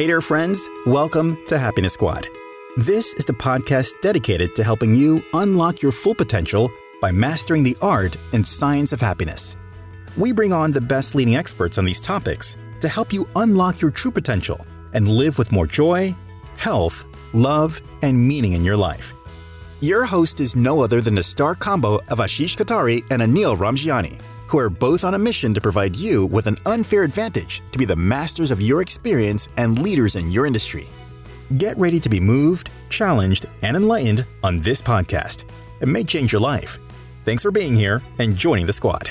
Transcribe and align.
Hey 0.00 0.06
there, 0.06 0.22
friends. 0.22 0.66
Welcome 0.86 1.44
to 1.48 1.58
Happiness 1.58 1.92
Squad. 1.92 2.26
This 2.78 3.12
is 3.12 3.26
the 3.26 3.34
podcast 3.34 4.00
dedicated 4.00 4.54
to 4.54 4.64
helping 4.64 4.94
you 4.94 5.22
unlock 5.34 5.82
your 5.82 5.92
full 5.92 6.14
potential 6.14 6.72
by 7.02 7.12
mastering 7.12 7.62
the 7.62 7.76
art 7.82 8.16
and 8.32 8.46
science 8.46 8.92
of 8.92 9.00
happiness. 9.02 9.56
We 10.16 10.32
bring 10.32 10.54
on 10.54 10.70
the 10.70 10.80
best 10.80 11.14
leading 11.14 11.36
experts 11.36 11.76
on 11.76 11.84
these 11.84 12.00
topics 12.00 12.56
to 12.80 12.88
help 12.88 13.12
you 13.12 13.28
unlock 13.36 13.82
your 13.82 13.90
true 13.90 14.10
potential 14.10 14.64
and 14.94 15.06
live 15.06 15.36
with 15.36 15.52
more 15.52 15.66
joy, 15.66 16.14
health, 16.56 17.04
love, 17.34 17.78
and 18.00 18.26
meaning 18.26 18.52
in 18.52 18.64
your 18.64 18.78
life. 18.78 19.12
Your 19.82 20.06
host 20.06 20.40
is 20.40 20.56
no 20.56 20.80
other 20.80 21.02
than 21.02 21.14
the 21.14 21.22
star 21.22 21.54
combo 21.54 21.96
of 22.08 22.20
Ashish 22.20 22.56
Kothari 22.56 23.04
and 23.10 23.20
Anil 23.20 23.54
Ramjiani, 23.54 24.18
who 24.50 24.58
are 24.58 24.68
both 24.68 25.04
on 25.04 25.14
a 25.14 25.18
mission 25.18 25.54
to 25.54 25.60
provide 25.60 25.94
you 25.94 26.26
with 26.26 26.48
an 26.48 26.56
unfair 26.66 27.04
advantage 27.04 27.62
to 27.70 27.78
be 27.78 27.84
the 27.84 27.94
masters 27.94 28.50
of 28.50 28.60
your 28.60 28.82
experience 28.82 29.48
and 29.56 29.80
leaders 29.80 30.16
in 30.16 30.28
your 30.28 30.44
industry. 30.44 30.86
Get 31.56 31.78
ready 31.78 32.00
to 32.00 32.08
be 32.08 32.18
moved, 32.18 32.70
challenged, 32.88 33.46
and 33.62 33.76
enlightened 33.76 34.26
on 34.42 34.60
this 34.60 34.82
podcast. 34.82 35.44
It 35.80 35.86
may 35.86 36.02
change 36.02 36.32
your 36.32 36.40
life. 36.40 36.78
Thanks 37.24 37.44
for 37.44 37.52
being 37.52 37.76
here 37.76 38.02
and 38.18 38.36
joining 38.36 38.66
the 38.66 38.72
squad. 38.72 39.10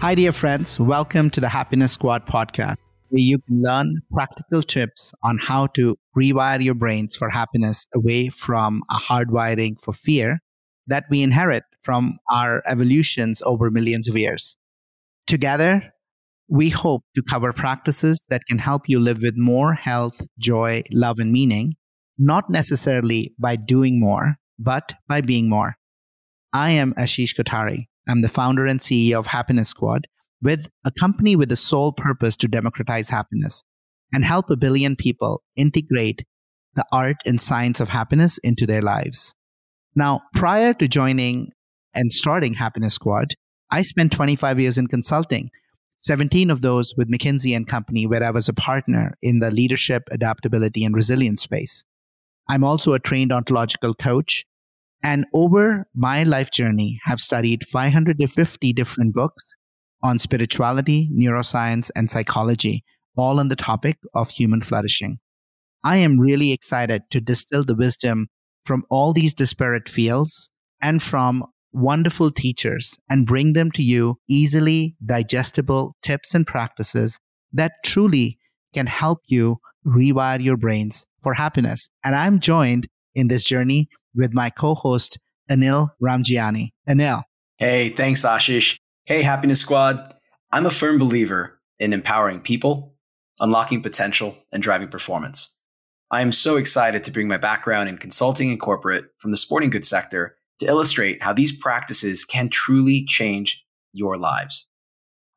Hi, 0.00 0.14
dear 0.14 0.30
friends. 0.30 0.78
Welcome 0.78 1.30
to 1.30 1.40
the 1.40 1.48
Happiness 1.48 1.90
Squad 1.90 2.26
podcast, 2.26 2.76
where 3.16 3.22
you 3.22 3.38
can 3.38 3.62
learn 3.62 4.02
practical 4.12 4.62
tips 4.62 5.14
on 5.22 5.38
how 5.38 5.66
to 5.68 5.96
rewire 6.14 6.62
your 6.62 6.74
brains 6.74 7.16
for 7.16 7.30
happiness 7.30 7.86
away 7.94 8.28
from 8.28 8.82
a 8.90 8.96
hardwiring 8.96 9.80
for 9.80 9.94
fear 9.94 10.40
that 10.86 11.04
we 11.08 11.22
inherit 11.22 11.64
from 11.82 12.18
our 12.30 12.62
evolutions 12.66 13.40
over 13.46 13.70
millions 13.70 14.06
of 14.06 14.18
years. 14.18 14.54
Together, 15.26 15.94
we 16.48 16.68
hope 16.68 17.04
to 17.14 17.22
cover 17.22 17.54
practices 17.54 18.22
that 18.28 18.44
can 18.46 18.58
help 18.58 18.86
you 18.86 19.00
live 19.00 19.22
with 19.22 19.34
more 19.38 19.72
health, 19.72 20.20
joy, 20.38 20.82
love, 20.92 21.18
and 21.18 21.32
meaning, 21.32 21.72
not 22.18 22.50
necessarily 22.50 23.34
by 23.38 23.56
doing 23.56 23.98
more, 23.98 24.36
but 24.58 24.92
by 25.08 25.22
being 25.22 25.48
more. 25.48 25.76
I 26.52 26.72
am 26.72 26.92
Ashish 26.98 27.34
Kothari. 27.34 27.86
I'm 28.06 28.20
the 28.20 28.28
founder 28.28 28.66
and 28.66 28.78
CEO 28.78 29.18
of 29.18 29.28
Happiness 29.28 29.70
Squad, 29.70 30.06
with 30.42 30.68
a 30.84 30.90
company 30.90 31.36
with 31.36 31.48
the 31.48 31.56
sole 31.56 31.92
purpose 31.92 32.36
to 32.38 32.48
democratize 32.48 33.08
happiness 33.08 33.62
and 34.12 34.24
help 34.24 34.50
a 34.50 34.56
billion 34.56 34.96
people 34.96 35.42
integrate 35.56 36.24
the 36.74 36.84
art 36.92 37.16
and 37.26 37.40
science 37.40 37.80
of 37.80 37.88
happiness 37.88 38.38
into 38.38 38.66
their 38.66 38.82
lives. 38.82 39.34
Now, 39.94 40.22
prior 40.34 40.74
to 40.74 40.88
joining 40.88 41.52
and 41.94 42.12
starting 42.12 42.54
Happiness 42.54 42.94
Squad, 42.94 43.34
I 43.70 43.82
spent 43.82 44.12
25 44.12 44.60
years 44.60 44.76
in 44.76 44.86
consulting, 44.86 45.48
17 45.96 46.50
of 46.50 46.60
those 46.60 46.94
with 46.96 47.10
McKinsey 47.10 47.56
and 47.56 47.66
Company, 47.66 48.06
where 48.06 48.22
I 48.22 48.30
was 48.30 48.48
a 48.48 48.52
partner 48.52 49.16
in 49.22 49.38
the 49.38 49.50
leadership, 49.50 50.02
adaptability, 50.10 50.84
and 50.84 50.94
resilience 50.94 51.42
space. 51.42 51.82
I'm 52.48 52.62
also 52.62 52.92
a 52.92 53.00
trained 53.00 53.32
ontological 53.32 53.94
coach 53.94 54.44
and 55.02 55.24
over 55.32 55.86
my 55.94 56.24
life 56.24 56.50
journey, 56.50 57.00
have 57.04 57.20
studied 57.20 57.64
550 57.66 58.72
different 58.72 59.14
books 59.14 59.56
on 60.06 60.18
spirituality, 60.18 61.10
neuroscience, 61.12 61.90
and 61.94 62.08
psychology, 62.08 62.84
all 63.16 63.40
on 63.40 63.48
the 63.48 63.56
topic 63.56 63.98
of 64.14 64.30
human 64.30 64.60
flourishing. 64.60 65.18
I 65.84 65.96
am 65.96 66.18
really 66.18 66.52
excited 66.52 67.02
to 67.10 67.20
distill 67.20 67.64
the 67.64 67.74
wisdom 67.74 68.28
from 68.64 68.84
all 68.90 69.12
these 69.12 69.34
disparate 69.34 69.88
fields 69.88 70.50
and 70.80 71.02
from 71.02 71.44
wonderful 71.72 72.30
teachers 72.30 72.96
and 73.10 73.26
bring 73.26 73.52
them 73.52 73.70
to 73.72 73.82
you 73.82 74.16
easily 74.28 74.96
digestible 75.04 75.94
tips 76.02 76.34
and 76.34 76.46
practices 76.46 77.18
that 77.52 77.72
truly 77.84 78.38
can 78.74 78.86
help 78.86 79.20
you 79.26 79.58
rewire 79.86 80.42
your 80.42 80.56
brains 80.56 81.06
for 81.22 81.34
happiness. 81.34 81.88
And 82.04 82.14
I'm 82.14 82.40
joined 82.40 82.88
in 83.14 83.28
this 83.28 83.44
journey 83.44 83.88
with 84.14 84.34
my 84.34 84.50
co 84.50 84.74
host, 84.74 85.18
Anil 85.50 85.90
Ramjiani. 86.02 86.70
Anil. 86.88 87.22
Hey, 87.58 87.90
thanks, 87.90 88.22
Ashish. 88.22 88.78
Hey, 89.08 89.22
Happiness 89.22 89.60
Squad. 89.60 90.16
I'm 90.50 90.66
a 90.66 90.70
firm 90.70 90.98
believer 90.98 91.60
in 91.78 91.92
empowering 91.92 92.40
people, 92.40 92.96
unlocking 93.38 93.80
potential, 93.80 94.36
and 94.50 94.60
driving 94.60 94.88
performance. 94.88 95.54
I 96.10 96.22
am 96.22 96.32
so 96.32 96.56
excited 96.56 97.04
to 97.04 97.12
bring 97.12 97.28
my 97.28 97.36
background 97.36 97.88
in 97.88 97.98
consulting 97.98 98.50
and 98.50 98.58
corporate 98.58 99.04
from 99.18 99.30
the 99.30 99.36
sporting 99.36 99.70
goods 99.70 99.86
sector 99.86 100.34
to 100.58 100.66
illustrate 100.66 101.22
how 101.22 101.32
these 101.32 101.56
practices 101.56 102.24
can 102.24 102.48
truly 102.48 103.04
change 103.04 103.64
your 103.92 104.16
lives. 104.16 104.68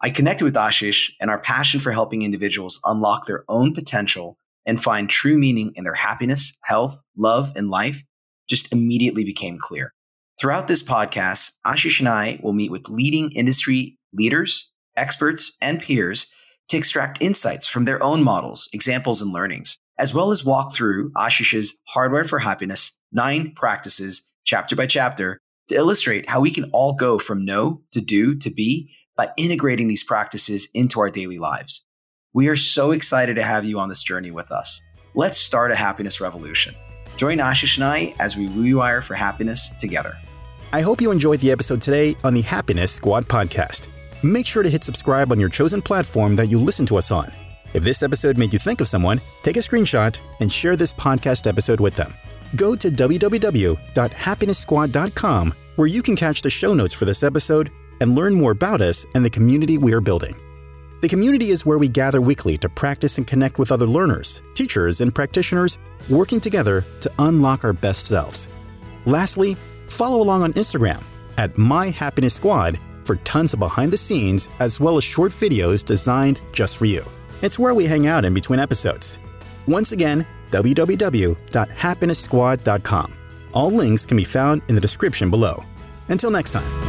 I 0.02 0.10
connected 0.10 0.46
with 0.46 0.56
Ashish 0.56 1.12
and 1.22 1.30
our 1.30 1.40
passion 1.40 1.80
for 1.80 1.92
helping 1.92 2.24
individuals 2.24 2.80
unlock 2.86 3.28
their 3.28 3.46
own 3.50 3.76
potential 3.76 4.40
and 4.66 4.82
find 4.82 5.08
true 5.08 5.38
meaning 5.38 5.74
in 5.76 5.84
their 5.84 5.94
happiness, 5.94 6.58
health, 6.64 7.00
love, 7.16 7.52
and 7.56 7.70
life 7.70 8.02
just 8.48 8.74
immediately 8.74 9.24
became 9.24 9.60
clear. 9.60 9.94
Throughout 10.40 10.70
this 10.70 10.82
podcast, 10.82 11.52
Ashish 11.68 12.00
and 12.00 12.08
I 12.08 12.40
will 12.42 12.54
meet 12.54 12.72
with 12.72 12.88
leading 12.88 13.30
industry 13.34 13.98
leaders, 14.14 14.72
experts, 14.96 15.58
and 15.60 15.82
peers 15.82 16.32
to 16.70 16.78
extract 16.78 17.22
insights 17.22 17.68
from 17.68 17.84
their 17.84 18.02
own 18.02 18.24
models, 18.24 18.70
examples, 18.72 19.22
and 19.22 19.34
learnings, 19.34 19.78
as 19.98 20.14
well 20.14 20.32
as 20.32 20.46
walk 20.46 20.74
through 20.74 21.12
Ashish's 21.18 21.78
Hardwired 21.94 22.30
for 22.30 22.40
Happiness 22.40 22.98
nine 23.12 23.52
practices, 23.54 24.30
chapter 24.46 24.78
by 24.78 24.88
chapter, 24.88 25.40
to 25.68 25.76
illustrate 25.76 26.30
how 26.30 26.40
we 26.40 26.52
can 26.52 26.72
all 26.72 26.94
go 26.94 27.20
from 27.20 27.44
know 27.44 27.82
to 27.92 28.00
do 28.00 28.34
to 28.36 28.50
be 28.50 28.90
by 29.18 29.28
integrating 29.36 29.90
these 29.90 30.06
practices 30.06 30.70
into 30.74 31.02
our 31.02 31.10
daily 31.10 31.38
lives. 31.38 31.86
We 32.34 32.48
are 32.48 32.56
so 32.56 32.92
excited 32.92 33.36
to 33.36 33.44
have 33.44 33.66
you 33.66 33.78
on 33.78 33.90
this 33.90 34.04
journey 34.04 34.32
with 34.32 34.54
us. 34.54 34.82
Let's 35.16 35.38
start 35.38 35.72
a 35.72 35.76
happiness 35.76 36.22
revolution. 36.22 36.76
Join 37.18 37.40
Ashish 37.40 37.76
and 37.76 37.84
I 37.84 38.16
as 38.20 38.38
we 38.38 38.48
rewire 38.48 39.04
for 39.04 39.16
happiness 39.16 39.72
together. 39.82 40.18
I 40.72 40.82
hope 40.82 41.02
you 41.02 41.10
enjoyed 41.12 41.40
the 41.40 41.52
episode 41.52 41.82
today 41.82 42.16
on 42.24 42.36
the 42.36 42.42
Happiness 42.42 42.92
Squad 42.92 43.28
podcast. 43.28 43.88
Make 44.22 44.46
sure 44.46 44.62
to 44.62 44.70
hit 44.70 44.84
subscribe 44.84 45.32
on 45.32 45.40
your 45.40 45.50
chosen 45.50 45.82
platform 45.82 46.36
that 46.36 46.46
you 46.46 46.60
listen 46.60 46.86
to 46.88 46.98
us 46.98 47.10
on. 47.10 47.32
If 47.74 47.84
this 47.84 48.04
episode 48.04 48.38
made 48.38 48.54
you 48.54 48.60
think 48.60 48.80
of 48.80 48.88
someone, 48.88 49.20
take 49.42 49.58
a 49.58 49.62
screenshot 49.62 50.20
and 50.42 50.52
share 50.52 50.76
this 50.76 50.94
podcast 50.94 51.48
episode 51.48 51.80
with 51.80 51.96
them. 51.96 52.14
Go 52.56 52.76
to 52.76 52.92
www.happinesssquad.com 52.92 55.54
where 55.76 55.88
you 55.88 56.02
can 56.04 56.16
catch 56.16 56.42
the 56.44 56.50
show 56.52 56.76
notes 56.76 56.94
for 56.94 57.06
this 57.06 57.24
episode 57.24 57.72
and 58.00 58.14
learn 58.14 58.36
more 58.36 58.52
about 58.52 58.82
us 58.82 59.08
and 59.16 59.26
the 59.26 59.30
community 59.30 59.80
we 59.80 59.92
are 59.94 60.02
building. 60.02 60.36
The 61.02 61.10
community 61.10 61.50
is 61.50 61.66
where 61.66 61.80
we 61.80 61.88
gather 61.88 62.22
weekly 62.22 62.60
to 62.60 62.70
practice 62.70 63.18
and 63.18 63.26
connect 63.26 63.58
with 63.58 63.72
other 63.72 63.88
learners, 63.88 64.44
teachers, 64.54 65.02
and 65.02 65.16
practitioners 65.16 65.80
working 66.10 66.40
together 66.40 66.86
to 67.00 67.12
unlock 67.18 67.64
our 67.64 67.74
best 67.74 68.06
selves. 68.06 68.48
Lastly, 69.06 69.58
follow 69.90 70.22
along 70.22 70.44
on 70.44 70.54
Instagram 70.54 71.04
at 71.38 71.58
My 71.58 71.88
Happiness 71.88 72.36
Squad 72.36 72.80
for 73.04 73.16
tons 73.18 73.54
of 73.54 73.60
behind 73.60 73.92
the 73.92 73.98
scenes 73.98 74.48
as 74.60 74.80
well 74.80 74.98
as 74.98 75.04
short 75.04 75.32
videos 75.32 75.84
designed 75.84 76.42
just 76.54 76.78
for 76.78 76.86
you. 76.86 77.04
It's 77.42 77.60
where 77.60 77.74
we 77.74 77.86
hang 77.86 78.08
out 78.08 78.26
in 78.26 78.34
between 78.34 78.60
episodes. 78.60 79.20
Once 79.68 79.92
again, 79.92 80.26
www.happinesssquad.com. 80.52 83.14
All 83.52 83.72
links 83.72 84.06
can 84.06 84.18
be 84.18 84.24
found 84.24 84.62
in 84.68 84.76
the 84.76 84.82
description 84.82 85.30
below. 85.30 85.64
Until 86.10 86.32
next 86.32 86.52
time. 86.52 86.89